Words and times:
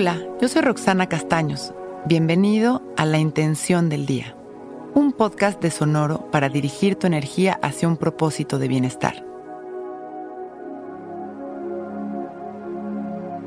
Hola, 0.00 0.16
yo 0.40 0.46
soy 0.46 0.62
Roxana 0.62 1.08
Castaños. 1.08 1.74
Bienvenido 2.06 2.84
a 2.96 3.04
La 3.04 3.18
Intención 3.18 3.88
del 3.88 4.06
Día, 4.06 4.36
un 4.94 5.10
podcast 5.10 5.60
de 5.60 5.72
Sonoro 5.72 6.30
para 6.30 6.48
dirigir 6.48 6.94
tu 6.94 7.08
energía 7.08 7.58
hacia 7.62 7.88
un 7.88 7.96
propósito 7.96 8.60
de 8.60 8.68
bienestar. 8.68 9.26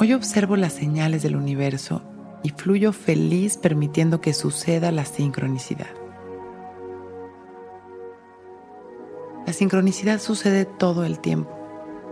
Hoy 0.00 0.14
observo 0.14 0.56
las 0.56 0.72
señales 0.72 1.22
del 1.22 1.36
universo 1.36 2.02
y 2.42 2.48
fluyo 2.48 2.92
feliz 2.92 3.56
permitiendo 3.56 4.20
que 4.20 4.34
suceda 4.34 4.90
la 4.90 5.04
sincronicidad. 5.04 5.94
La 9.46 9.52
sincronicidad 9.52 10.18
sucede 10.20 10.64
todo 10.64 11.04
el 11.04 11.20
tiempo, 11.20 11.56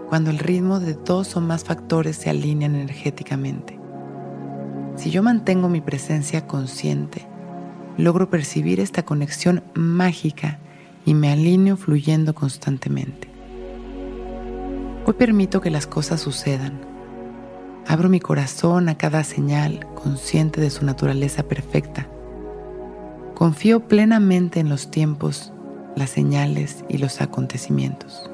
cuando 0.09 0.31
el 0.31 0.39
ritmo 0.39 0.79
de 0.79 0.95
dos 0.95 1.35
o 1.35 1.41
más 1.41 1.65
factores 1.65 2.15
se 2.15 2.31
alinean 2.31 2.77
energéticamente. 2.77 3.80
Si 5.01 5.11
yo 5.11 5.23
mantengo 5.23 5.71
mi 5.71 5.81
presencia 5.81 6.47
consciente, 6.47 7.27
logro 7.97 8.29
percibir 8.29 8.81
esta 8.81 9.03
conexión 9.03 9.65
mágica 9.73 10.59
y 11.07 11.15
me 11.15 11.33
alineo 11.33 11.79
fluyendo 11.79 12.35
constantemente. 12.35 13.27
Hoy 15.07 15.15
permito 15.15 15.63
que 15.63 15.71
las 15.71 15.87
cosas 15.87 16.21
sucedan. 16.21 16.83
Abro 17.89 18.11
mi 18.11 18.21
corazón 18.21 18.91
a 18.91 18.99
cada 18.99 19.25
señal 19.25 19.87
consciente 19.95 20.61
de 20.61 20.69
su 20.69 20.85
naturaleza 20.85 21.45
perfecta. 21.45 22.07
Confío 23.35 23.89
plenamente 23.89 24.61
en 24.61 24.69
los 24.69 24.91
tiempos, 24.91 25.51
las 25.97 26.11
señales 26.11 26.85
y 26.91 26.99
los 26.99 27.23
acontecimientos. 27.23 28.31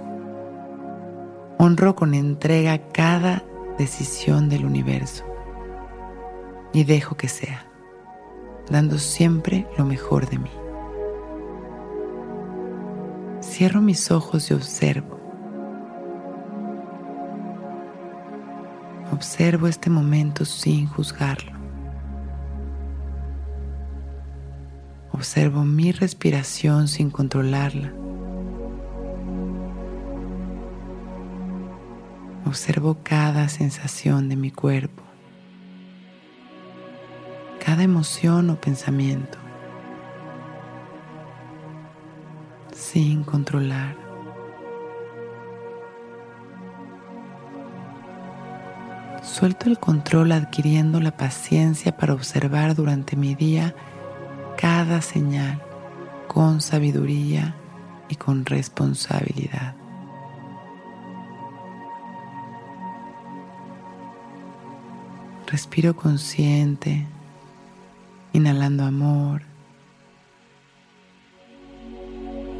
Honro 1.58 1.94
con 1.94 2.12
entrega 2.12 2.88
cada 2.88 3.44
decisión 3.78 4.48
del 4.48 4.64
universo 4.64 5.35
y 6.76 6.84
dejo 6.84 7.16
que 7.16 7.26
sea, 7.26 7.64
dando 8.68 8.98
siempre 8.98 9.66
lo 9.78 9.86
mejor 9.86 10.28
de 10.28 10.38
mí. 10.38 10.50
Cierro 13.40 13.80
mis 13.80 14.10
ojos 14.10 14.50
y 14.50 14.54
observo. 14.54 15.18
Observo 19.10 19.68
este 19.68 19.88
momento 19.88 20.44
sin 20.44 20.86
juzgarlo. 20.86 21.52
Observo 25.12 25.64
mi 25.64 25.92
respiración 25.92 26.88
sin 26.88 27.10
controlarla. 27.10 27.90
Observo 32.44 32.98
cada 33.02 33.48
sensación 33.48 34.28
de 34.28 34.36
mi 34.36 34.50
cuerpo 34.50 35.05
cada 37.66 37.82
emoción 37.82 38.48
o 38.50 38.60
pensamiento 38.60 39.38
sin 42.72 43.24
controlar. 43.24 43.96
Suelto 49.20 49.68
el 49.68 49.80
control 49.80 50.30
adquiriendo 50.30 51.00
la 51.00 51.16
paciencia 51.16 51.96
para 51.96 52.14
observar 52.14 52.76
durante 52.76 53.16
mi 53.16 53.34
día 53.34 53.74
cada 54.56 55.02
señal 55.02 55.60
con 56.28 56.60
sabiduría 56.60 57.56
y 58.08 58.14
con 58.14 58.46
responsabilidad. 58.46 59.74
Respiro 65.48 65.96
consciente 65.96 67.08
inhalando 68.36 68.84
amor, 68.84 69.40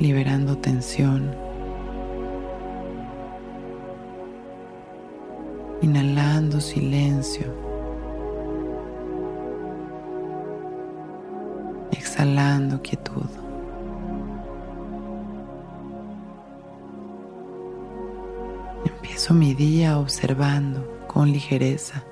liberando 0.01 0.57
tensión, 0.57 1.37
inhalando 5.83 6.63
silencio, 6.63 7.53
exhalando 11.93 12.81
quietud. 12.81 13.29
Empiezo 18.87 19.35
mi 19.35 19.53
día 19.53 19.99
observando 19.99 21.05
con 21.07 21.31
ligereza 21.31 22.03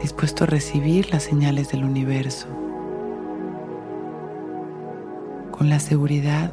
dispuesto 0.00 0.44
a 0.44 0.46
recibir 0.46 1.10
las 1.10 1.24
señales 1.24 1.70
del 1.70 1.84
universo, 1.84 2.46
con 5.50 5.70
la 5.70 5.80
seguridad 5.80 6.52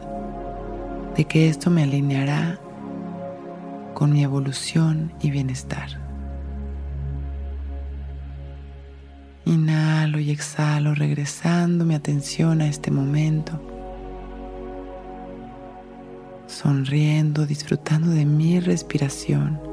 de 1.16 1.26
que 1.26 1.50
esto 1.50 1.70
me 1.70 1.84
alineará 1.84 2.60
con 3.94 4.12
mi 4.12 4.24
evolución 4.24 5.14
y 5.22 5.30
bienestar. 5.30 6.02
Inhalo 9.46 10.20
y 10.20 10.32
exhalo 10.32 10.96
regresando 10.96 11.86
mi 11.86 11.96
atención 11.96 12.62
a 12.62 12.68
este 12.68 12.92
momento, 12.92 13.60
sonriendo, 16.48 17.46
disfrutando 17.46 18.10
de 18.10 18.26
mi 18.26 18.60
respiración 18.62 19.73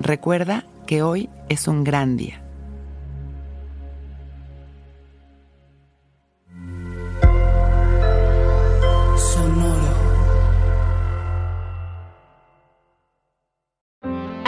Recuerda 0.00 0.64
que 0.86 1.02
hoy 1.02 1.28
es 1.48 1.68
un 1.68 1.84
gran 1.84 2.16
día. 2.16 2.40